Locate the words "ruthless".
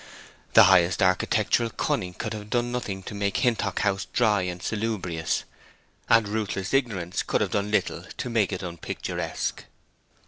6.27-6.73